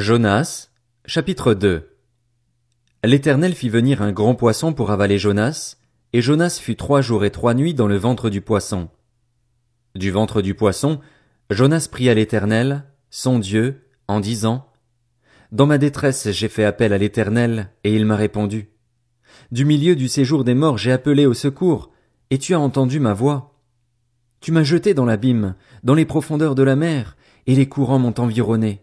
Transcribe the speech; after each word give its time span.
Jonas, 0.00 0.70
chapitre 1.04 1.52
2 1.52 1.94
L'Éternel 3.04 3.54
fit 3.54 3.68
venir 3.68 4.00
un 4.00 4.12
grand 4.12 4.34
poisson 4.34 4.72
pour 4.72 4.90
avaler 4.90 5.18
Jonas, 5.18 5.76
et 6.14 6.22
Jonas 6.22 6.58
fut 6.58 6.74
trois 6.74 7.02
jours 7.02 7.26
et 7.26 7.30
trois 7.30 7.52
nuits 7.52 7.74
dans 7.74 7.86
le 7.86 7.98
ventre 7.98 8.30
du 8.30 8.40
poisson. 8.40 8.88
Du 9.94 10.10
ventre 10.10 10.40
du 10.40 10.54
poisson, 10.54 11.00
Jonas 11.50 11.86
pria 11.90 12.14
l'Éternel, 12.14 12.84
son 13.10 13.38
Dieu, 13.38 13.90
en 14.08 14.20
disant, 14.20 14.70
Dans 15.52 15.66
ma 15.66 15.76
détresse 15.76 16.30
j'ai 16.30 16.48
fait 16.48 16.64
appel 16.64 16.94
à 16.94 16.98
l'Éternel, 16.98 17.70
et 17.84 17.94
il 17.94 18.06
m'a 18.06 18.16
répondu. 18.16 18.70
Du 19.52 19.66
milieu 19.66 19.96
du 19.96 20.08
séjour 20.08 20.44
des 20.44 20.54
morts 20.54 20.78
j'ai 20.78 20.92
appelé 20.92 21.26
au 21.26 21.34
secours, 21.34 21.90
et 22.30 22.38
tu 22.38 22.54
as 22.54 22.60
entendu 22.60 23.00
ma 23.00 23.12
voix. 23.12 23.60
Tu 24.40 24.50
m'as 24.50 24.64
jeté 24.64 24.94
dans 24.94 25.04
l'abîme, 25.04 25.56
dans 25.84 25.94
les 25.94 26.06
profondeurs 26.06 26.54
de 26.54 26.62
la 26.62 26.74
mer, 26.74 27.18
et 27.46 27.54
les 27.54 27.68
courants 27.68 27.98
m'ont 27.98 28.18
environné. 28.18 28.82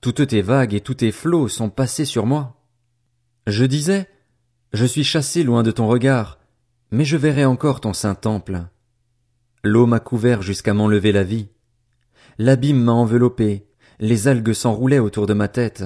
Toutes 0.00 0.28
tes 0.28 0.42
vagues 0.42 0.74
et 0.74 0.80
tous 0.80 0.94
tes 0.94 1.10
flots 1.10 1.48
sont 1.48 1.70
passés 1.70 2.04
sur 2.04 2.24
moi. 2.24 2.62
Je 3.46 3.64
disais, 3.64 4.08
je 4.72 4.84
suis 4.84 5.04
chassé 5.04 5.42
loin 5.42 5.62
de 5.62 5.70
ton 5.70 5.88
regard, 5.88 6.38
mais 6.90 7.04
je 7.04 7.16
verrai 7.16 7.44
encore 7.44 7.80
ton 7.80 7.92
saint 7.92 8.14
temple. 8.14 8.60
L'eau 9.64 9.86
m'a 9.86 9.98
couvert 9.98 10.42
jusqu'à 10.42 10.72
m'enlever 10.72 11.10
la 11.10 11.24
vie. 11.24 11.48
L'abîme 12.38 12.82
m'a 12.82 12.92
enveloppé, 12.92 13.66
les 13.98 14.28
algues 14.28 14.52
s'enroulaient 14.52 15.00
autour 15.00 15.26
de 15.26 15.34
ma 15.34 15.48
tête. 15.48 15.84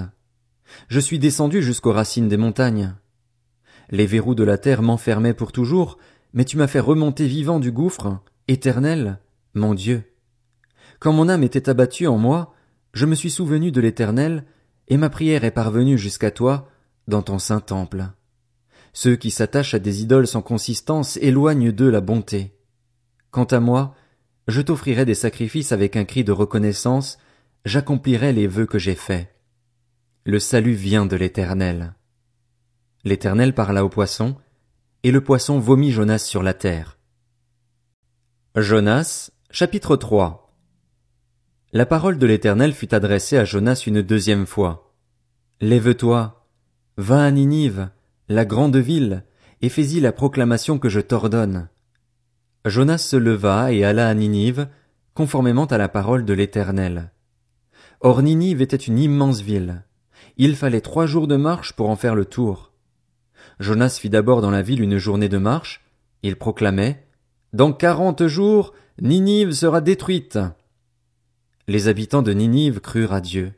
Je 0.89 1.01
suis 1.01 1.19
descendu 1.19 1.62
jusqu'aux 1.62 1.92
racines 1.92 2.29
des 2.29 2.37
montagnes. 2.37 2.95
Les 3.91 4.06
verrous 4.06 4.34
de 4.34 4.45
la 4.45 4.59
terre 4.59 4.83
m'enfermaient 4.83 5.34
pour 5.34 5.53
toujours, 5.53 5.98
mais 6.34 6.45
tu 6.45 6.59
m'as 6.59 6.67
fait 6.67 6.81
remonter 6.81 7.27
vivant 7.27 7.61
du 7.61 7.73
gouffre, 7.73 8.20
éternel, 8.48 9.19
mon 9.55 9.75
Dieu. 9.75 10.05
Quand 10.98 11.12
mon 11.12 11.29
âme 11.29 11.42
était 11.42 11.69
abattue 11.69 12.06
en 12.06 12.19
moi, 12.19 12.55
je 12.93 13.07
me 13.07 13.15
suis 13.15 13.31
souvenu 13.31 13.73
de 13.73 13.81
l'Éternel, 13.81 14.45
et 14.89 14.97
ma 14.97 15.09
prière 15.09 15.45
est 15.45 15.51
parvenue 15.51 15.97
jusqu'à 15.97 16.31
toi, 16.31 16.69
dans 17.09 17.23
ton 17.23 17.39
saint 17.39 17.61
temple. 17.61 18.07
Ceux 18.93 19.17
qui 19.17 19.31
s'attachent 19.31 19.75
à 19.75 19.79
des 19.79 20.03
idoles 20.03 20.27
sans 20.27 20.43
consistance 20.43 21.17
éloignent 21.19 21.73
d'eux 21.73 21.91
la 21.91 22.03
bonté. 22.03 22.55
Quant 23.31 23.45
à 23.45 23.61
moi, 23.61 23.95
je 24.49 24.61
t'offrirai 24.61 25.05
des 25.07 25.15
sacrifices 25.15 25.73
avec 25.73 25.97
un 25.97 26.05
cri 26.05 26.25
de 26.25 26.33
reconnaissance, 26.33 27.19
j'accomplirai 27.65 28.33
les 28.33 28.47
vœux 28.47 28.67
que 28.67 28.79
j'ai 28.79 28.95
faits. 28.95 29.34
Le 30.25 30.39
salut 30.39 30.75
vient 30.75 31.06
de 31.06 31.17
l'Éternel. 31.17 31.95
L'Éternel 33.05 33.55
parla 33.55 33.84
au 33.84 33.89
poisson, 33.89 34.37
et 35.03 35.11
le 35.11 35.23
poisson 35.23 35.59
vomit 35.59 35.91
Jonas 35.91 36.19
sur 36.19 36.43
la 36.43 36.55
terre. 36.55 36.99
Jonas, 38.55 39.31
chapitre 39.51 39.97
3 39.97 40.42
la 41.75 41.87
parole 41.87 42.19
de 42.19 42.27
l'Éternel 42.27 42.75
fut 42.75 42.95
adressée 42.95 43.39
à 43.39 43.47
Jonas 43.47 43.84
une 43.87 44.03
deuxième 44.03 44.45
fois. 44.45 44.95
Lève-toi, 45.62 46.47
va 46.98 47.25
à 47.25 47.31
Ninive, 47.31 47.89
la 48.28 48.45
grande 48.45 48.77
ville, 48.77 49.25
et 49.62 49.70
fais-y 49.70 50.00
la 50.00 50.12
proclamation 50.12 50.78
que 50.78 50.91
je 50.91 51.00
t'ordonne. 51.00 51.70
Jonas 52.67 52.98
se 52.98 53.17
leva 53.17 53.73
et 53.73 53.84
alla 53.84 54.06
à 54.06 54.12
Ninive, 54.12 54.69
conformément 55.15 55.65
à 55.65 55.78
la 55.78 55.89
parole 55.89 56.27
de 56.27 56.34
l'Éternel. 56.34 57.11
Or 58.00 58.20
Ninive 58.20 58.61
était 58.61 58.77
une 58.77 58.98
immense 58.98 59.41
ville. 59.41 59.83
Il 60.37 60.56
fallait 60.56 60.83
trois 60.83 61.06
jours 61.06 61.27
de 61.27 61.37
marche 61.37 61.73
pour 61.73 61.89
en 61.89 61.97
faire 61.97 62.15
le 62.15 62.27
tour. 62.27 62.73
Jonas 63.61 63.97
fit 63.98 64.11
d'abord 64.11 64.43
dans 64.43 64.50
la 64.50 64.62
ville 64.62 64.83
une 64.83 64.98
journée 64.98 65.31
de 65.31 65.39
marche. 65.39 65.83
Il 66.23 66.37
proclamait, 66.37 67.06
Dans 67.55 67.73
quarante 67.73 68.27
jours, 68.27 68.75
Ninive 69.00 69.53
sera 69.53 69.81
détruite. 69.81 70.39
Les 71.69 71.87
habitants 71.87 72.23
de 72.23 72.33
Ninive 72.33 72.81
crurent 72.81 73.13
à 73.13 73.21
Dieu. 73.21 73.53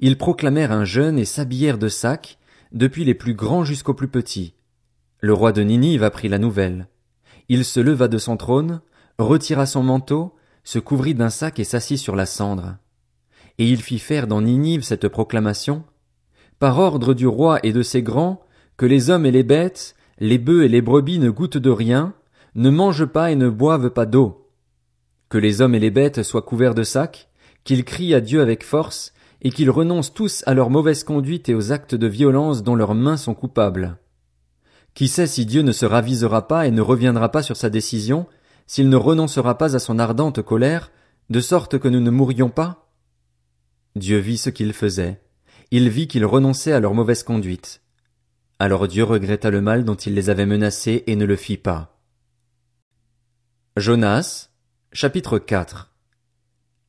Ils 0.00 0.18
proclamèrent 0.18 0.70
un 0.70 0.84
jeûne 0.84 1.18
et 1.18 1.24
s'habillèrent 1.24 1.78
de 1.78 1.88
sacs, 1.88 2.38
depuis 2.72 3.06
les 3.06 3.14
plus 3.14 3.32
grands 3.32 3.64
jusqu'aux 3.64 3.94
plus 3.94 4.08
petits. 4.08 4.54
Le 5.20 5.32
roi 5.32 5.52
de 5.52 5.62
Ninive 5.62 6.04
apprit 6.04 6.28
la 6.28 6.38
nouvelle. 6.38 6.88
Il 7.48 7.64
se 7.64 7.80
leva 7.80 8.08
de 8.08 8.18
son 8.18 8.36
trône, 8.36 8.82
retira 9.18 9.64
son 9.64 9.82
manteau, 9.82 10.34
se 10.62 10.78
couvrit 10.78 11.14
d'un 11.14 11.30
sac 11.30 11.58
et 11.58 11.64
s'assit 11.64 11.98
sur 11.98 12.16
la 12.16 12.26
cendre. 12.26 12.76
Et 13.56 13.66
il 13.66 13.80
fit 13.80 13.98
faire 13.98 14.26
dans 14.26 14.42
Ninive 14.42 14.82
cette 14.82 15.08
proclamation. 15.08 15.84
Par 16.58 16.78
ordre 16.78 17.14
du 17.14 17.26
roi 17.26 17.60
et 17.62 17.72
de 17.72 17.82
ses 17.82 18.02
grands, 18.02 18.42
que 18.76 18.84
les 18.84 19.08
hommes 19.08 19.24
et 19.24 19.30
les 19.30 19.42
bêtes, 19.42 19.94
les 20.18 20.38
bœufs 20.38 20.64
et 20.64 20.68
les 20.68 20.82
brebis 20.82 21.18
ne 21.18 21.30
goûtent 21.30 21.56
de 21.56 21.70
rien, 21.70 22.12
ne 22.54 22.68
mangent 22.68 23.06
pas 23.06 23.30
et 23.30 23.36
ne 23.36 23.48
boivent 23.48 23.90
pas 23.90 24.04
d'eau 24.04 24.41
que 25.32 25.38
les 25.38 25.62
hommes 25.62 25.74
et 25.74 25.78
les 25.78 25.90
bêtes 25.90 26.22
soient 26.22 26.42
couverts 26.42 26.74
de 26.74 26.82
sacs, 26.82 27.30
qu'ils 27.64 27.86
crient 27.86 28.12
à 28.12 28.20
Dieu 28.20 28.42
avec 28.42 28.62
force, 28.62 29.14
et 29.40 29.50
qu'ils 29.50 29.70
renoncent 29.70 30.12
tous 30.12 30.42
à 30.44 30.52
leur 30.52 30.68
mauvaise 30.68 31.04
conduite 31.04 31.48
et 31.48 31.54
aux 31.54 31.72
actes 31.72 31.94
de 31.94 32.06
violence 32.06 32.62
dont 32.62 32.74
leurs 32.74 32.94
mains 32.94 33.16
sont 33.16 33.32
coupables. 33.32 33.96
Qui 34.92 35.08
sait 35.08 35.26
si 35.26 35.46
Dieu 35.46 35.62
ne 35.62 35.72
se 35.72 35.86
ravisera 35.86 36.48
pas 36.48 36.66
et 36.66 36.70
ne 36.70 36.82
reviendra 36.82 37.30
pas 37.30 37.42
sur 37.42 37.56
sa 37.56 37.70
décision, 37.70 38.26
s'il 38.66 38.90
ne 38.90 38.96
renoncera 38.96 39.56
pas 39.56 39.74
à 39.74 39.78
son 39.78 39.98
ardente 39.98 40.42
colère, 40.42 40.92
de 41.30 41.40
sorte 41.40 41.78
que 41.78 41.88
nous 41.88 42.00
ne 42.00 42.10
mourions 42.10 42.50
pas? 42.50 42.92
Dieu 43.96 44.18
vit 44.18 44.36
ce 44.36 44.50
qu'ils 44.50 44.74
faisaient. 44.74 45.22
Il 45.70 45.88
vit 45.88 46.08
qu'ils 46.08 46.26
renonçaient 46.26 46.72
à 46.72 46.80
leur 46.80 46.92
mauvaise 46.92 47.22
conduite. 47.22 47.80
Alors 48.58 48.86
Dieu 48.86 49.04
regretta 49.04 49.48
le 49.48 49.62
mal 49.62 49.86
dont 49.86 49.94
il 49.94 50.12
les 50.12 50.28
avait 50.28 50.44
menacés 50.44 51.04
et 51.06 51.16
ne 51.16 51.24
le 51.24 51.36
fit 51.36 51.56
pas. 51.56 51.98
Jonas, 53.78 54.50
Chapitre 54.94 55.38
4 55.38 55.90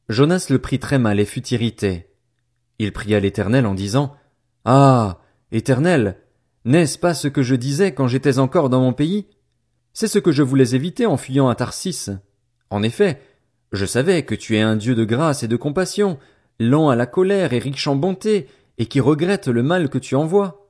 Jonas 0.09 0.47
le 0.49 0.59
prit 0.59 0.77
très 0.77 0.99
mal 0.99 1.21
et 1.21 1.25
fut 1.25 1.47
irrité. 1.53 2.09
Il 2.77 2.91
pria 2.91 3.17
l'Éternel 3.21 3.65
en 3.65 3.73
disant 3.73 4.13
Ah. 4.65 5.21
Éternel, 5.53 6.17
n'est-ce 6.65 6.99
pas 6.99 7.13
ce 7.13 7.29
que 7.29 7.41
je 7.43 7.55
disais 7.55 7.93
quand 7.93 8.09
j'étais 8.09 8.39
encore 8.39 8.69
dans 8.69 8.81
mon 8.81 8.91
pays? 8.91 9.27
C'est 9.93 10.09
ce 10.09 10.19
que 10.19 10.33
je 10.33 10.43
voulais 10.43 10.75
éviter 10.75 11.05
en 11.05 11.15
fuyant 11.15 11.47
à 11.47 11.55
Tarsis. 11.55 12.09
En 12.69 12.83
effet, 12.83 13.21
je 13.71 13.85
savais 13.85 14.23
que 14.23 14.35
tu 14.35 14.57
es 14.57 14.61
un 14.61 14.75
Dieu 14.75 14.95
de 14.95 15.05
grâce 15.05 15.43
et 15.43 15.47
de 15.47 15.55
compassion, 15.55 16.19
lent 16.59 16.89
à 16.89 16.97
la 16.97 17.05
colère 17.05 17.53
et 17.53 17.59
riche 17.59 17.87
en 17.87 17.95
bonté, 17.95 18.49
et 18.79 18.85
qui 18.87 18.99
regrette 18.99 19.47
le 19.47 19.63
mal 19.63 19.87
que 19.87 19.97
tu 19.97 20.15
envoies. 20.15 20.69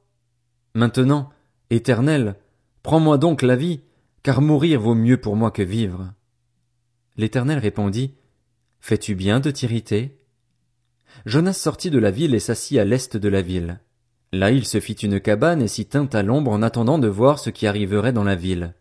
Maintenant, 0.75 1.31
Éternel, 1.71 2.35
prends-moi 2.83 3.17
donc 3.17 3.41
la 3.41 3.55
vie, 3.55 3.81
car 4.21 4.39
mourir 4.39 4.79
vaut 4.81 4.93
mieux 4.93 5.17
pour 5.17 5.35
moi 5.35 5.49
que 5.49 5.63
vivre. 5.63 6.13
L'Éternel 7.15 7.59
répondit, 7.59 8.15
Fais-tu 8.79 9.13
bien 9.13 9.39
de 9.39 9.51
t'irriter? 9.51 10.17
Jonas 11.25 11.53
sortit 11.53 11.91
de 11.91 11.99
la 11.99 12.09
ville 12.09 12.33
et 12.33 12.39
s'assit 12.39 12.79
à 12.79 12.85
l'est 12.85 13.15
de 13.17 13.29
la 13.29 13.41
ville. 13.41 13.79
Là 14.31 14.49
il 14.49 14.65
se 14.65 14.79
fit 14.79 14.93
une 14.93 15.19
cabane 15.19 15.61
et 15.61 15.67
s'y 15.67 15.85
tint 15.85 16.09
à 16.11 16.23
l'ombre 16.23 16.51
en 16.51 16.63
attendant 16.63 16.97
de 16.97 17.07
voir 17.07 17.37
ce 17.37 17.51
qui 17.51 17.67
arriverait 17.67 18.13
dans 18.13 18.23
la 18.23 18.35
ville. 18.35 18.73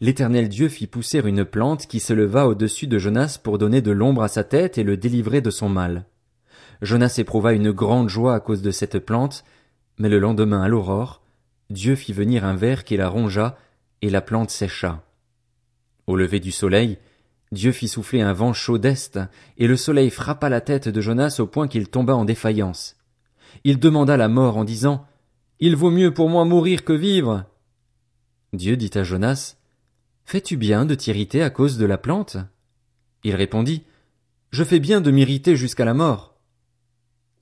L'Éternel 0.00 0.48
Dieu 0.48 0.68
fit 0.68 0.86
pousser 0.86 1.20
une 1.20 1.44
plante 1.44 1.86
qui 1.86 2.00
se 2.00 2.14
leva 2.14 2.48
au-dessus 2.48 2.86
de 2.86 2.98
Jonas 2.98 3.38
pour 3.40 3.58
donner 3.58 3.82
de 3.82 3.92
l'ombre 3.92 4.22
à 4.22 4.28
sa 4.28 4.44
tête 4.44 4.78
et 4.78 4.82
le 4.82 4.96
délivrer 4.96 5.42
de 5.42 5.50
son 5.50 5.68
mal. 5.68 6.06
Jonas 6.80 7.14
éprouva 7.18 7.52
une 7.52 7.70
grande 7.70 8.08
joie 8.08 8.34
à 8.34 8.40
cause 8.40 8.62
de 8.62 8.70
cette 8.70 8.98
plante, 8.98 9.44
mais 9.98 10.08
le 10.08 10.18
lendemain 10.18 10.62
à 10.62 10.68
l'aurore, 10.68 11.22
Dieu 11.70 11.94
fit 11.94 12.12
venir 12.12 12.44
un 12.44 12.56
ver 12.56 12.82
qui 12.82 12.96
la 12.96 13.08
rongea, 13.08 13.56
et 14.00 14.10
la 14.10 14.20
plante 14.20 14.50
sécha. 14.50 15.04
Au 16.08 16.16
lever 16.16 16.40
du 16.40 16.50
soleil, 16.50 16.98
Dieu 17.52 17.70
fit 17.70 17.86
souffler 17.86 18.22
un 18.22 18.32
vent 18.32 18.54
chaud 18.54 18.78
d'est, 18.78 19.20
et 19.58 19.66
le 19.66 19.76
soleil 19.76 20.08
frappa 20.08 20.48
la 20.48 20.62
tête 20.62 20.88
de 20.88 21.00
Jonas 21.02 21.36
au 21.38 21.46
point 21.46 21.68
qu'il 21.68 21.88
tomba 21.88 22.16
en 22.16 22.24
défaillance. 22.24 22.96
Il 23.62 23.78
demanda 23.78 24.16
la 24.16 24.28
mort 24.28 24.56
en 24.56 24.64
disant, 24.64 25.06
Il 25.60 25.76
vaut 25.76 25.90
mieux 25.90 26.14
pour 26.14 26.30
moi 26.30 26.46
mourir 26.46 26.82
que 26.82 26.94
vivre. 26.94 27.44
Dieu 28.54 28.76
dit 28.78 28.90
à 28.94 29.02
Jonas, 29.02 29.56
Fais-tu 30.24 30.56
bien 30.56 30.86
de 30.86 30.94
t'irriter 30.94 31.42
à 31.42 31.50
cause 31.50 31.76
de 31.76 31.84
la 31.84 31.98
plante? 31.98 32.38
Il 33.22 33.34
répondit, 33.34 33.84
Je 34.50 34.64
fais 34.64 34.80
bien 34.80 35.02
de 35.02 35.10
m'irriter 35.10 35.54
jusqu'à 35.54 35.84
la 35.84 35.94
mort. 35.94 36.34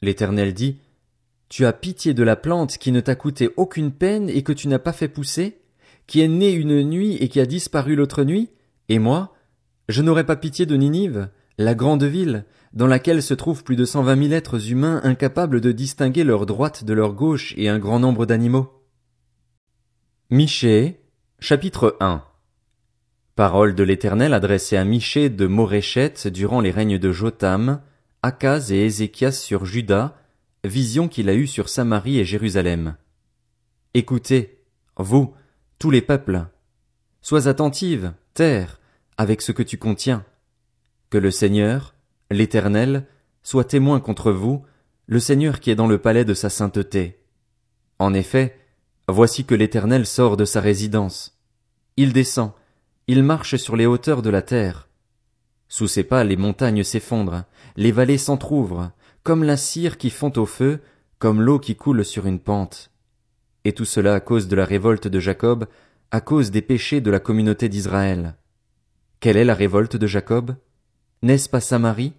L'Éternel 0.03 0.54
dit, 0.54 0.78
Tu 1.48 1.66
as 1.66 1.72
pitié 1.72 2.15
de 2.15 2.24
la 2.24 2.34
plante 2.34 2.78
qui 2.78 2.91
ne 2.91 3.01
t'a 3.01 3.15
coûté 3.15 3.51
aucune 3.56 3.92
peine 3.92 4.28
et 4.28 4.42
que 4.42 4.53
tu 4.53 4.66
n'as 4.66 4.80
pas 4.80 4.92
fait 4.92 5.09
pousser, 5.09 5.60
qui 6.09 6.21
est 6.21 6.28
née 6.28 6.51
une 6.51 6.83
nuit 6.83 7.15
et 7.21 7.28
qui 7.28 7.39
a 7.39 7.47
disparu 7.47 7.95
l'autre 7.95 8.24
nuit, 8.24 8.51
et 8.89 8.98
moi, 8.98 9.34
je 9.91 10.03
n'aurais 10.03 10.25
pas 10.25 10.37
pitié 10.37 10.66
de 10.66 10.77
Ninive, 10.77 11.28
la 11.59 11.75
grande 11.75 12.04
ville, 12.04 12.45
dans 12.72 12.87
laquelle 12.87 13.22
se 13.22 13.34
trouvent 13.34 13.65
plus 13.65 13.77
de 13.77 13.84
cent 13.84 14.03
vingt 14.03 14.16
mille 14.16 14.33
êtres 14.33 14.71
humains 14.71 15.01
incapables 15.04 15.60
de 15.60 15.72
distinguer 15.72 16.25
leur 16.25 16.47
droite 16.47 16.84
de 16.84 16.92
leur 16.92 17.13
gauche 17.13 17.54
et 17.57 17.69
un 17.69 17.78
grand 17.78 17.98
nombre 17.98 18.27
d'animaux. 18.27 18.71
Michée, 20.31 21.01
chapitre 21.41 21.97
1 22.01 22.22
Parole 23.34 23.75
de 23.75 23.83
l'Éternel 23.83 24.33
adressée 24.33 24.77
à 24.77 24.84
Michée 24.84 25.28
de 25.28 25.47
Moréchette 25.47 26.28
durant 26.28 26.60
les 26.60 26.71
règnes 26.71 26.98
de 26.98 27.10
Jotham, 27.10 27.81
Akaz 28.22 28.71
et 28.71 28.84
Ézéchias 28.84 29.33
sur 29.33 29.65
Juda, 29.65 30.16
vision 30.63 31.09
qu'il 31.09 31.28
a 31.28 31.34
eue 31.34 31.47
sur 31.47 31.69
Samarie 31.69 32.19
et 32.19 32.25
Jérusalem. 32.25 32.97
Écoutez, 33.95 34.63
vous, 34.97 35.34
tous 35.78 35.91
les 35.91 36.03
peuples. 36.03 36.47
Sois 37.22 37.48
attentive, 37.48 38.13
terre, 38.34 38.79
avec 39.20 39.42
ce 39.42 39.52
que 39.52 39.62
tu 39.62 39.76
contiens. 39.76 40.24
Que 41.10 41.18
le 41.18 41.30
Seigneur, 41.30 41.94
l'Éternel, 42.30 43.06
soit 43.42 43.64
témoin 43.64 44.00
contre 44.00 44.32
vous, 44.32 44.64
le 45.06 45.20
Seigneur 45.20 45.60
qui 45.60 45.70
est 45.70 45.74
dans 45.74 45.88
le 45.88 45.98
palais 45.98 46.24
de 46.24 46.32
sa 46.32 46.48
sainteté. 46.48 47.22
En 47.98 48.14
effet, 48.14 48.56
voici 49.08 49.44
que 49.44 49.54
l'Éternel 49.54 50.06
sort 50.06 50.38
de 50.38 50.46
sa 50.46 50.62
résidence. 50.62 51.38
Il 51.98 52.14
descend, 52.14 52.52
il 53.08 53.22
marche 53.22 53.56
sur 53.56 53.76
les 53.76 53.84
hauteurs 53.84 54.22
de 54.22 54.30
la 54.30 54.40
terre. 54.40 54.88
Sous 55.68 55.86
ses 55.86 56.04
pas 56.04 56.24
les 56.24 56.38
montagnes 56.38 56.82
s'effondrent, 56.82 57.44
les 57.76 57.92
vallées 57.92 58.16
s'entr'ouvrent, 58.16 58.90
comme 59.22 59.44
la 59.44 59.58
cire 59.58 59.98
qui 59.98 60.08
fond 60.08 60.32
au 60.36 60.46
feu, 60.46 60.80
comme 61.18 61.42
l'eau 61.42 61.58
qui 61.58 61.76
coule 61.76 62.06
sur 62.06 62.24
une 62.24 62.40
pente. 62.40 62.90
Et 63.66 63.74
tout 63.74 63.84
cela 63.84 64.14
à 64.14 64.20
cause 64.20 64.48
de 64.48 64.56
la 64.56 64.64
révolte 64.64 65.08
de 65.08 65.20
Jacob, 65.20 65.66
à 66.10 66.22
cause 66.22 66.50
des 66.50 66.62
péchés 66.62 67.02
de 67.02 67.10
la 67.10 67.20
communauté 67.20 67.68
d'Israël. 67.68 68.34
Quelle 69.20 69.36
est 69.36 69.44
la 69.44 69.54
révolte 69.54 69.96
de 69.96 70.06
Jacob? 70.06 70.56
N'est-ce 71.20 71.50
pas 71.50 71.60
Samarie? 71.60 72.14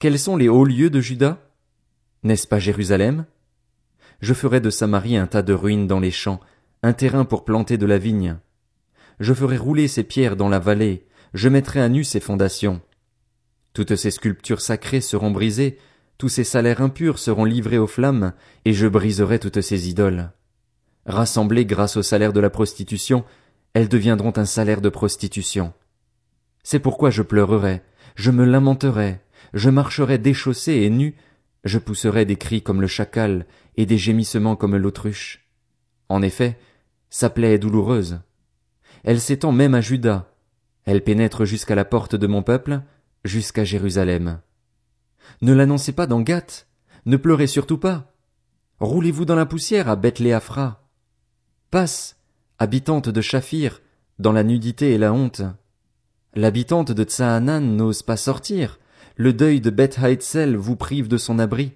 Quels 0.00 0.18
sont 0.18 0.36
les 0.36 0.48
hauts 0.48 0.64
lieux 0.64 0.90
de 0.90 1.00
Juda? 1.00 1.38
N'est-ce 2.24 2.48
pas 2.48 2.58
Jérusalem? 2.58 3.24
Je 4.20 4.34
ferai 4.34 4.60
de 4.60 4.68
Samarie 4.68 5.16
un 5.16 5.28
tas 5.28 5.42
de 5.42 5.52
ruines 5.52 5.86
dans 5.86 6.00
les 6.00 6.10
champs, 6.10 6.40
un 6.82 6.92
terrain 6.92 7.24
pour 7.24 7.44
planter 7.44 7.78
de 7.78 7.86
la 7.86 7.98
vigne. 7.98 8.36
Je 9.20 9.32
ferai 9.32 9.56
rouler 9.58 9.86
ses 9.86 10.02
pierres 10.02 10.34
dans 10.34 10.48
la 10.48 10.58
vallée, 10.58 11.06
je 11.34 11.48
mettrai 11.48 11.80
à 11.80 11.88
nu 11.88 12.02
ses 12.02 12.18
fondations. 12.18 12.80
Toutes 13.72 13.94
ces 13.94 14.10
sculptures 14.10 14.60
sacrées 14.60 15.00
seront 15.00 15.30
brisées, 15.30 15.78
tous 16.18 16.28
ces 16.28 16.42
salaires 16.42 16.82
impurs 16.82 17.20
seront 17.20 17.44
livrés 17.44 17.78
aux 17.78 17.86
flammes, 17.86 18.32
et 18.64 18.72
je 18.72 18.88
briserai 18.88 19.38
toutes 19.38 19.60
ces 19.60 19.88
idoles. 19.88 20.32
Rassemblées 21.06 21.64
grâce 21.64 21.96
au 21.96 22.02
salaire 22.02 22.32
de 22.32 22.40
la 22.40 22.50
prostitution, 22.50 23.24
elles 23.72 23.88
deviendront 23.88 24.32
un 24.34 24.46
salaire 24.46 24.80
de 24.80 24.88
prostitution. 24.88 25.72
C'est 26.70 26.80
pourquoi 26.80 27.08
je 27.08 27.22
pleurerai, 27.22 27.80
je 28.14 28.30
me 28.30 28.44
lamenterai, 28.44 29.22
je 29.54 29.70
marcherai 29.70 30.18
déchaussé 30.18 30.72
et 30.72 30.90
nu, 30.90 31.16
je 31.64 31.78
pousserai 31.78 32.26
des 32.26 32.36
cris 32.36 32.60
comme 32.60 32.82
le 32.82 32.86
chacal 32.86 33.46
et 33.78 33.86
des 33.86 33.96
gémissements 33.96 34.54
comme 34.54 34.76
l'autruche. 34.76 35.48
En 36.10 36.20
effet, 36.20 36.58
sa 37.08 37.30
plaie 37.30 37.54
est 37.54 37.58
douloureuse. 37.58 38.20
Elle 39.02 39.18
s'étend 39.18 39.50
même 39.50 39.74
à 39.74 39.80
Juda. 39.80 40.30
Elle 40.84 41.02
pénètre 41.02 41.46
jusqu'à 41.46 41.74
la 41.74 41.86
porte 41.86 42.16
de 42.16 42.26
mon 42.26 42.42
peuple, 42.42 42.82
jusqu'à 43.24 43.64
Jérusalem. 43.64 44.38
Ne 45.40 45.54
l'annoncez 45.54 45.92
pas 45.92 46.06
dans 46.06 46.20
Gath, 46.20 46.68
ne 47.06 47.16
pleurez 47.16 47.46
surtout 47.46 47.78
pas. 47.78 48.12
Roulez-vous 48.78 49.24
dans 49.24 49.36
la 49.36 49.46
poussière 49.46 49.88
à 49.88 49.96
Bethléaphra. 49.96 50.86
Passe, 51.70 52.18
habitante 52.58 53.08
de 53.08 53.22
Shaphir, 53.22 53.80
dans 54.18 54.32
la 54.32 54.44
nudité 54.44 54.92
et 54.92 54.98
la 54.98 55.14
honte. 55.14 55.40
L'habitante 56.38 56.92
de 56.92 57.02
Tsaanan 57.02 57.74
n'ose 57.74 58.02
pas 58.02 58.16
sortir, 58.16 58.78
le 59.16 59.32
deuil 59.32 59.60
de 59.60 59.70
Beth 59.70 59.98
Haetzel 60.00 60.54
vous 60.54 60.76
prive 60.76 61.08
de 61.08 61.16
son 61.16 61.40
abri. 61.40 61.72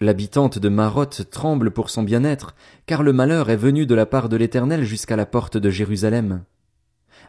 L'habitante 0.00 0.58
de 0.58 0.68
Maroth 0.68 1.30
tremble 1.30 1.70
pour 1.70 1.88
son 1.88 2.02
bien-être, 2.02 2.56
car 2.86 3.04
le 3.04 3.12
malheur 3.12 3.48
est 3.48 3.56
venu 3.56 3.86
de 3.86 3.94
la 3.94 4.04
part 4.04 4.28
de 4.28 4.36
l'Éternel 4.36 4.82
jusqu'à 4.82 5.14
la 5.14 5.24
porte 5.24 5.56
de 5.56 5.70
Jérusalem. 5.70 6.42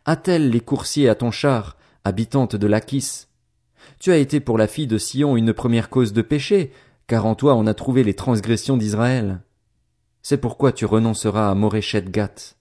A-t-elle 0.05 0.49
les 0.49 0.59
coursiers 0.59 1.09
à 1.09 1.13
ton 1.13 1.29
char, 1.29 1.77
habitante 2.03 2.55
de 2.55 2.65
Lachis? 2.65 3.27
Tu 3.99 4.11
as 4.11 4.17
été 4.17 4.39
pour 4.39 4.57
la 4.57 4.65
fille 4.65 4.87
de 4.87 4.97
Sion 4.97 5.37
une 5.37 5.53
première 5.53 5.91
cause 5.91 6.11
de 6.11 6.23
péché, 6.23 6.71
car 7.05 7.27
en 7.27 7.35
toi 7.35 7.53
on 7.53 7.67
a 7.67 7.75
trouvé 7.75 8.03
les 8.03 8.15
transgressions 8.15 8.77
d'Israël. 8.77 9.41
C'est 10.23 10.41
pourquoi 10.41 10.71
tu 10.71 10.85
renonceras 10.85 11.51
à 11.51 11.53
Moréchet 11.53 12.05
Gat. 12.09 12.56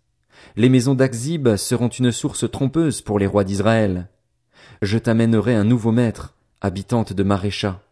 Les 0.55 0.69
maisons 0.69 0.95
d'Axib 0.95 1.57
seront 1.57 1.89
une 1.89 2.13
source 2.13 2.51
trompeuse 2.51 3.03
pour 3.03 3.19
les 3.19 3.27
rois 3.27 3.45
d'Israël. 3.45 4.09
Je 4.83 4.99
t'amènerai 4.99 5.55
un 5.55 5.65
nouveau 5.65 5.93
maître, 5.93 6.35
habitante 6.61 7.13
de 7.13 7.23
Marécha. 7.23 7.83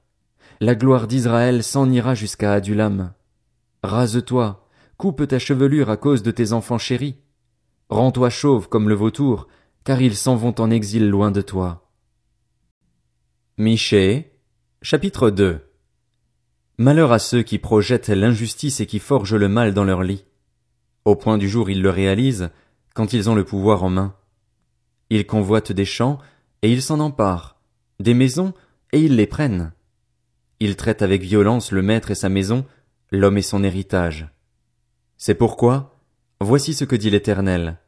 La 0.60 0.74
gloire 0.74 1.06
d'Israël 1.06 1.62
s'en 1.62 1.90
ira 1.90 2.14
jusqu'à 2.14 2.52
Adulam. 2.52 3.12
Rase-toi, 3.82 4.66
coupe 4.96 5.26
ta 5.26 5.38
chevelure 5.38 5.90
à 5.90 5.96
cause 5.96 6.22
de 6.22 6.30
tes 6.30 6.52
enfants 6.52 6.78
chéris. 6.78 7.16
Rends-toi 7.90 8.30
chauve 8.30 8.68
comme 8.68 8.88
le 8.88 8.94
vautour, 8.94 9.48
car 9.84 10.00
ils 10.00 10.16
s'en 10.16 10.36
vont 10.36 10.54
en 10.60 10.70
exil 10.70 11.10
loin 11.10 11.30
de 11.30 11.42
toi. 11.42 11.90
Michée, 13.58 14.32
chapitre 14.80 15.30
2 15.30 15.60
Malheur 16.78 17.12
à 17.12 17.18
ceux 17.18 17.42
qui 17.42 17.58
projettent 17.58 18.08
l'injustice 18.08 18.80
et 18.80 18.86
qui 18.86 18.98
forgent 18.98 19.36
le 19.36 19.48
mal 19.48 19.74
dans 19.74 19.84
leur 19.84 20.02
lit. 20.02 20.24
Au 21.04 21.16
point 21.16 21.38
du 21.38 21.48
jour 21.48 21.70
ils 21.70 21.82
le 21.82 21.90
réalisent, 21.90 22.50
quand 22.94 23.12
ils 23.12 23.28
ont 23.28 23.34
le 23.34 23.44
pouvoir 23.44 23.84
en 23.84 23.90
main. 23.90 24.14
Ils 25.10 25.26
convoitent 25.26 25.72
des 25.72 25.84
champs, 25.84 26.18
et 26.62 26.72
ils 26.72 26.82
s'en 26.82 27.00
emparent, 27.00 27.56
des 28.00 28.14
maisons, 28.14 28.54
et 28.92 29.00
ils 29.00 29.16
les 29.16 29.26
prennent. 29.26 29.72
Ils 30.60 30.76
traitent 30.76 31.02
avec 31.02 31.22
violence 31.22 31.72
le 31.72 31.82
maître 31.82 32.10
et 32.10 32.14
sa 32.14 32.28
maison, 32.28 32.64
l'homme 33.10 33.36
et 33.36 33.42
son 33.42 33.62
héritage. 33.62 34.28
C'est 35.18 35.34
pourquoi, 35.34 35.96
voici 36.40 36.72
ce 36.72 36.84
que 36.84 36.96
dit 36.96 37.10
l'Éternel. 37.10 37.78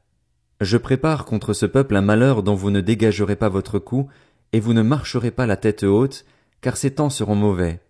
Je 0.61 0.77
prépare 0.77 1.25
contre 1.25 1.53
ce 1.53 1.67
peuple 1.67 1.97
un 1.97 2.03
malheur 2.03 2.43
dont 2.43 2.55
vous 2.55 2.71
ne 2.71 2.81
dégagerez 2.81 3.37
pas 3.37 3.49
votre 3.49 3.79
cou, 3.79 4.09
et 4.53 4.61
vous 4.61 4.75
ne 4.75 4.83
marcherez 4.83 5.31
pas 5.31 5.47
la 5.47 5.57
tête 5.57 5.85
haute, 5.85 6.25
car 6.61 6.77
ces 6.77 6.95
temps 6.95 7.11
seront 7.11 7.35
mauvais. 7.35 7.81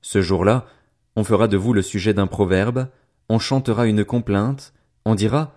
Ce 0.00 0.22
jour-là, 0.22 0.66
on 1.16 1.24
fera 1.24 1.48
de 1.48 1.56
vous 1.56 1.72
le 1.72 1.82
sujet 1.82 2.14
d'un 2.14 2.26
proverbe, 2.26 2.88
on 3.28 3.38
chantera 3.38 3.86
une 3.86 4.04
complainte, 4.04 4.72
on 5.04 5.14
dira 5.14 5.54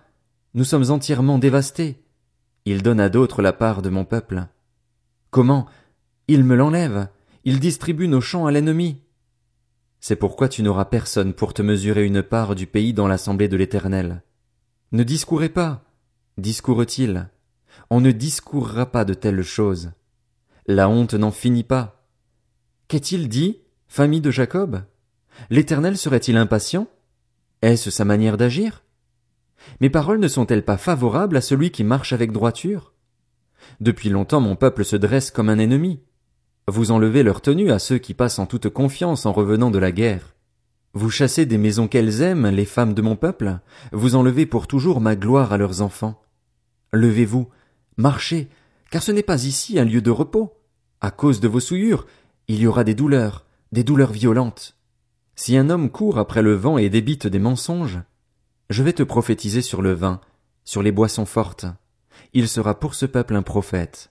Nous 0.54 0.64
sommes 0.64 0.90
entièrement 0.90 1.38
dévastés. 1.38 2.02
Il 2.64 2.82
donne 2.82 3.00
à 3.00 3.08
d'autres 3.08 3.42
la 3.42 3.52
part 3.52 3.82
de 3.82 3.90
mon 3.90 4.04
peuple. 4.04 4.46
Comment? 5.30 5.66
Il 6.28 6.44
me 6.44 6.54
l'enlève, 6.54 7.08
il 7.44 7.58
distribue 7.58 8.08
nos 8.08 8.20
champs 8.20 8.46
à 8.46 8.52
l'ennemi. 8.52 9.02
C'est 10.00 10.16
pourquoi 10.16 10.48
tu 10.48 10.62
n'auras 10.62 10.84
personne 10.84 11.32
pour 11.32 11.54
te 11.54 11.62
mesurer 11.62 12.04
une 12.04 12.22
part 12.22 12.54
du 12.54 12.66
pays 12.66 12.92
dans 12.92 13.08
l'assemblée 13.08 13.48
de 13.48 13.56
l'Éternel. 13.56 14.22
Ne 14.92 15.04
discourez 15.04 15.48
pas, 15.48 15.84
discourt-il. 16.38 17.28
On 17.88 18.00
ne 18.00 18.12
discourra 18.12 18.86
pas 18.86 19.04
de 19.04 19.14
telles 19.14 19.42
choses. 19.42 19.92
La 20.66 20.88
honte 20.88 21.14
n'en 21.14 21.30
finit 21.30 21.64
pas. 21.64 22.06
Qu'est-il 22.88 23.28
dit 23.28 23.60
Famille 23.88 24.20
de 24.20 24.30
Jacob? 24.30 24.82
L'Éternel 25.50 25.96
serait-il 25.96 26.36
impatient? 26.36 26.88
Est-ce 27.62 27.90
sa 27.90 28.04
manière 28.04 28.36
d'agir? 28.36 28.82
Mes 29.80 29.88
paroles 29.88 30.18
ne 30.18 30.26
sont-elles 30.26 30.64
pas 30.64 30.76
favorables 30.76 31.36
à 31.36 31.40
celui 31.40 31.70
qui 31.70 31.84
marche 31.84 32.12
avec 32.12 32.32
droiture? 32.32 32.92
Depuis 33.80 34.08
longtemps 34.08 34.40
mon 34.40 34.56
peuple 34.56 34.84
se 34.84 34.96
dresse 34.96 35.30
comme 35.30 35.48
un 35.48 35.58
ennemi. 35.58 36.00
Vous 36.66 36.90
enlevez 36.90 37.22
leur 37.22 37.40
tenue 37.40 37.70
à 37.70 37.78
ceux 37.78 37.98
qui 37.98 38.14
passent 38.14 38.40
en 38.40 38.46
toute 38.46 38.68
confiance 38.68 39.26
en 39.26 39.32
revenant 39.32 39.70
de 39.70 39.78
la 39.78 39.92
guerre. 39.92 40.34
Vous 40.92 41.08
chassez 41.08 41.46
des 41.46 41.56
maisons 41.56 41.86
qu'elles 41.86 42.20
aiment, 42.20 42.48
les 42.48 42.64
femmes 42.64 42.94
de 42.94 43.02
mon 43.02 43.14
peuple, 43.14 43.60
vous 43.92 44.16
enlevez 44.16 44.44
pour 44.44 44.66
toujours 44.66 45.00
ma 45.00 45.14
gloire 45.14 45.52
à 45.52 45.56
leurs 45.56 45.82
enfants. 45.82 46.20
Levez-vous, 46.92 47.48
marchez, 47.96 48.48
car 48.90 49.04
ce 49.04 49.12
n'est 49.12 49.22
pas 49.22 49.44
ici 49.44 49.78
un 49.78 49.84
lieu 49.84 50.02
de 50.02 50.10
repos. 50.10 50.52
À 51.00 51.12
cause 51.12 51.40
de 51.40 51.48
vos 51.48 51.60
souillures, 51.60 52.06
il 52.48 52.60
y 52.60 52.66
aura 52.66 52.82
des 52.84 52.94
douleurs, 52.94 53.46
des 53.70 53.84
douleurs 53.84 54.12
violentes. 54.12 54.76
Si 55.34 55.56
un 55.56 55.70
homme 55.70 55.90
court 55.90 56.18
après 56.18 56.42
le 56.42 56.54
vent 56.54 56.78
et 56.78 56.90
débite 56.90 57.26
des 57.26 57.38
mensonges, 57.38 58.00
je 58.70 58.82
vais 58.82 58.92
te 58.92 59.02
prophétiser 59.02 59.62
sur 59.62 59.82
le 59.82 59.92
vin, 59.92 60.20
sur 60.64 60.82
les 60.82 60.92
boissons 60.92 61.26
fortes. 61.26 61.66
Il 62.32 62.48
sera 62.48 62.78
pour 62.78 62.94
ce 62.94 63.06
peuple 63.06 63.34
un 63.34 63.42
prophète. 63.42 64.10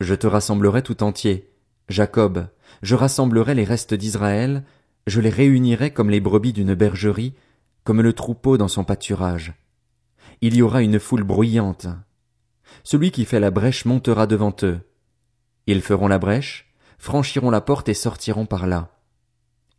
Je 0.00 0.14
te 0.14 0.26
rassemblerai 0.26 0.82
tout 0.82 1.02
entier, 1.02 1.50
Jacob, 1.88 2.48
je 2.82 2.94
rassemblerai 2.94 3.54
les 3.54 3.64
restes 3.64 3.94
d'Israël, 3.94 4.64
je 5.06 5.20
les 5.20 5.30
réunirai 5.30 5.92
comme 5.92 6.10
les 6.10 6.20
brebis 6.20 6.52
d'une 6.52 6.74
bergerie, 6.74 7.34
comme 7.84 8.00
le 8.00 8.12
troupeau 8.12 8.56
dans 8.56 8.68
son 8.68 8.84
pâturage. 8.84 9.52
Il 10.40 10.56
y 10.56 10.62
aura 10.62 10.82
une 10.82 10.98
foule 10.98 11.22
bruyante. 11.24 11.86
Celui 12.82 13.10
qui 13.10 13.24
fait 13.24 13.40
la 13.40 13.50
brèche 13.50 13.84
montera 13.84 14.26
devant 14.26 14.54
eux. 14.62 14.80
Ils 15.66 15.82
feront 15.82 16.08
la 16.08 16.18
brèche, 16.18 16.74
franchiront 16.98 17.50
la 17.50 17.60
porte 17.60 17.88
et 17.88 17.94
sortiront 17.94 18.46
par 18.46 18.66
là. 18.66 18.93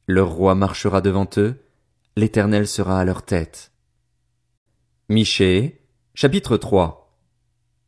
Leur 0.08 0.30
roi 0.30 0.54
marchera 0.54 1.02
devant 1.02 1.28
eux, 1.38 1.56
l'Éternel 2.16 2.68
sera 2.68 3.00
à 3.00 3.06
leur 3.06 3.24
tête. 3.24 3.72
Michée, 5.10 5.82
chapitre 6.14 6.58
3 6.58 7.20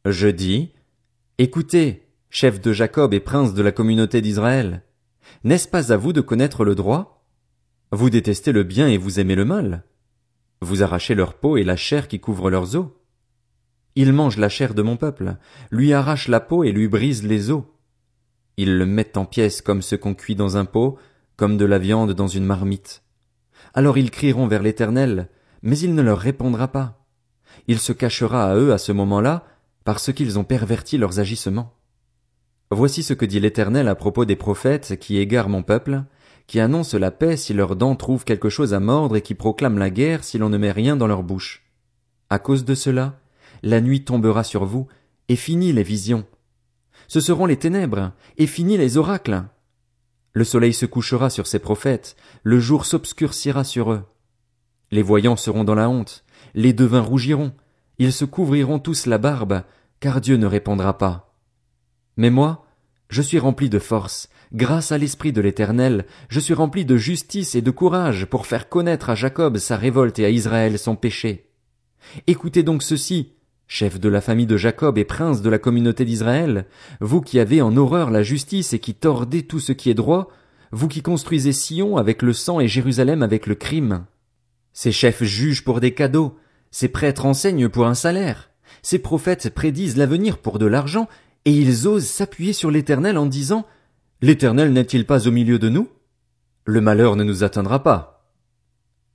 Je 0.06 0.28
dis, 0.28 0.72
Écoutez, 1.38 2.08
chef 2.32 2.60
de 2.60 2.74
Jacob 2.74 3.14
et 3.14 3.20
prince 3.20 3.54
de 3.54 3.62
la 3.62 3.72
communauté 3.72 4.22
d'Israël, 4.22 4.82
n'est-ce 5.44 5.68
pas 5.68 5.94
à 5.94 5.98
vous 5.98 6.12
de 6.12 6.22
connaître 6.22 6.66
le 6.66 6.74
droit? 6.74 7.24
Vous 7.92 8.10
détestez 8.10 8.52
le 8.52 8.64
bien 8.64 8.88
et 8.88 8.98
vous 8.98 9.20
aimez 9.20 9.36
le 9.36 9.46
mal. 9.46 9.84
Vous 10.62 10.82
arrachez 10.82 11.14
leur 11.14 11.36
peau 11.36 11.56
et 11.56 11.64
la 11.64 11.76
chair 11.76 12.08
qui 12.08 12.20
couvre 12.20 12.50
leurs 12.50 12.76
os. 12.76 12.88
Ils 13.96 14.12
mangent 14.12 14.38
la 14.38 14.50
chair 14.50 14.74
de 14.74 14.82
mon 14.82 14.98
peuple, 14.98 15.38
lui 15.70 15.94
arrachent 15.94 16.30
la 16.30 16.40
peau 16.40 16.64
et 16.64 16.72
lui 16.72 16.88
brisent 16.88 17.24
les 17.24 17.52
os. 17.52 17.64
Ils 18.58 18.76
le 18.76 18.88
mettent 18.88 19.18
en 19.18 19.26
pièces 19.26 19.62
comme 19.62 19.84
ce 19.84 19.96
qu'on 19.96 20.16
cuit 20.16 20.36
dans 20.36 20.58
un 20.58 20.66
pot, 20.66 20.98
comme 21.38 21.56
de 21.56 21.66
la 21.66 21.78
viande 21.78 22.14
dans 22.14 22.28
une 22.28 22.46
marmite. 22.46 23.04
Alors 23.74 23.98
ils 23.98 24.12
crieront 24.12 24.48
vers 24.48 24.64
l'Éternel, 24.64 25.30
mais 25.62 25.78
il 25.80 25.96
ne 25.96 26.02
leur 26.02 26.20
répondra 26.20 26.68
pas. 26.68 27.06
Il 27.68 27.80
se 27.80 27.94
cachera 27.94 28.52
à 28.52 28.56
eux 28.56 28.74
à 28.74 28.78
ce 28.78 28.92
moment-là, 28.92 29.46
parce 29.86 30.12
qu'ils 30.12 30.38
ont 30.38 30.44
perverti 30.44 30.98
leurs 30.98 31.20
agissements. 31.20 31.74
Voici 32.72 33.04
ce 33.04 33.14
que 33.14 33.26
dit 33.26 33.40
l'Éternel 33.40 33.88
à 33.88 33.96
propos 33.96 34.26
des 34.26 34.36
prophètes 34.36 35.00
qui 35.00 35.18
égarent 35.18 35.48
mon 35.48 35.64
peuple, 35.64 36.04
qui 36.48 36.60
annoncent 36.60 36.98
la 36.98 37.12
paix 37.12 37.38
si 37.38 37.54
leurs 37.54 37.76
dents 37.76 37.96
trouvent 37.96 38.26
quelque 38.26 38.50
chose 38.50 38.74
à 38.74 38.80
mordre 38.80 39.16
et 39.16 39.22
qui 39.22 39.36
proclament 39.36 39.78
la 39.78 39.90
guerre 39.90 40.24
si 40.24 40.38
l'on 40.38 40.50
ne 40.50 40.58
met 40.58 40.72
rien 40.72 40.96
dans 40.96 41.08
leur 41.08 41.24
bouche. 41.24 41.66
À 42.30 42.40
cause 42.40 42.66
de 42.66 42.76
cela, 42.76 43.20
la 43.64 43.80
nuit 43.80 44.04
tombera 44.04 44.44
sur 44.44 44.66
vous, 44.66 44.88
et 45.30 45.36
finit 45.36 45.74
les 45.74 45.84
visions. 45.84 46.26
Ce 47.08 47.20
seront 47.20 47.46
les 47.46 47.58
ténèbres, 47.58 48.12
et 48.38 48.48
finit 48.48 48.78
les 48.78 48.98
oracles. 48.98 49.44
Le 50.38 50.44
soleil 50.44 50.76
se 50.76 50.86
couchera 50.86 51.32
sur 51.32 51.48
ses 51.48 51.58
prophètes, 51.58 52.16
le 52.44 52.60
jour 52.60 52.86
s'obscurcira 52.86 53.64
sur 53.64 53.92
eux. 53.92 54.04
Les 54.92 55.02
voyants 55.02 55.36
seront 55.36 55.64
dans 55.64 55.74
la 55.74 55.90
honte, 55.90 56.24
les 56.54 56.74
devins 56.74 57.02
rougiront, 57.02 57.54
ils 57.98 58.14
se 58.14 58.24
couvriront 58.24 58.78
tous 58.78 59.08
la 59.08 59.18
barbe, 59.18 59.64
car 60.00 60.22
Dieu 60.22 60.38
ne 60.38 60.46
répondra 60.46 61.00
pas. 61.00 61.34
Mais 62.18 62.30
moi, 62.30 62.68
je 63.10 63.24
suis 63.24 63.40
rempli 63.40 63.68
de 63.68 63.80
force, 63.80 64.30
grâce 64.54 64.92
à 64.92 65.00
l'Esprit 65.00 65.34
de 65.34 65.42
l'Éternel, 65.42 66.06
je 66.30 66.40
suis 66.40 66.54
rempli 66.54 66.86
de 66.86 66.98
justice 66.98 67.56
et 67.56 67.64
de 67.64 67.72
courage 67.72 68.28
pour 68.28 68.46
faire 68.46 68.70
connaître 68.70 69.10
à 69.10 69.16
Jacob 69.16 69.58
sa 69.58 69.76
révolte 69.76 70.20
et 70.20 70.26
à 70.26 70.30
Israël 70.30 70.78
son 70.78 70.96
péché. 70.96 71.50
Écoutez 72.28 72.62
donc 72.62 72.84
ceci, 72.84 73.34
chef 73.68 74.00
de 74.00 74.10
la 74.10 74.22
famille 74.22 74.46
de 74.46 74.58
Jacob 74.58 74.98
et 74.98 75.04
prince 75.04 75.42
de 75.42 75.50
la 75.50 75.60
communauté 75.60 76.06
d'Israël, 76.06 76.66
vous 77.02 77.22
qui 77.22 77.40
avez 77.40 77.62
en 77.62 77.76
horreur 77.76 78.10
la 78.10 78.24
justice 78.24 78.74
et 78.74 78.80
qui 78.80 78.94
tordez 78.94 79.44
tout 79.44 79.60
ce 79.60 79.74
qui 79.74 79.90
est 79.90 79.94
droit, 79.94 80.30
vous 80.72 80.88
qui 80.88 81.02
construisez 81.02 81.52
Sion 81.52 81.98
avec 81.98 82.22
le 82.22 82.34
sang 82.34 82.60
et 82.60 82.68
Jérusalem 82.68 83.24
avec 83.24 83.46
le 83.46 83.56
crime. 83.56 84.06
Ces 84.74 84.92
chefs 84.92 85.24
jugent 85.24 85.64
pour 85.64 85.80
des 85.80 85.94
cadeaux, 85.94 86.38
ces 86.72 86.88
prêtres 86.88 87.26
enseignent 87.26 87.70
pour 87.70 87.88
un 87.88 87.94
salaire, 87.94 88.50
ces 88.82 89.00
prophètes 89.00 89.54
prédisent 89.54 89.98
l'avenir 89.98 90.38
pour 90.38 90.60
de 90.60 90.66
l'argent, 90.66 91.08
et 91.46 91.52
ils 91.52 91.88
osent 91.88 92.06
s'appuyer 92.06 92.54
sur 92.54 92.72
l'Éternel 92.72 93.18
en 93.18 93.26
disant 93.26 93.66
L'Éternel 94.22 94.74
n'est-il 94.74 95.06
pas 95.06 95.28
au 95.28 95.32
milieu 95.32 95.60
de 95.60 95.70
nous? 95.70 95.90
Le 96.66 96.82
malheur 96.82 97.16
ne 97.16 97.24
nous 97.24 97.44
atteindra 97.44 97.84
pas. 97.84 98.32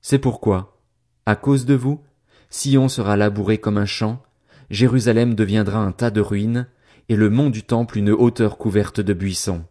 C'est 0.01 0.19
pourquoi, 0.19 0.81
à 1.27 1.37
cause 1.37 1.67
de 1.67 1.75
vous, 1.75 2.01
Sion 2.49 2.89
sera 2.89 3.17
labouré 3.17 3.59
comme 3.59 3.79
un 3.79 3.87
champ, 3.87 4.23
Jérusalem 4.73 5.35
deviendra 5.35 5.81
un 5.81 5.93
tas 5.93 6.11
de 6.11 6.23
ruines, 6.23 6.67
et 7.11 7.15
le 7.15 7.29
mont 7.29 7.51
du 7.51 7.63
temple 7.63 7.99
une 7.99 8.09
hauteur 8.09 8.57
couverte 8.57 9.03
de 9.03 9.13
buissons. 9.13 9.65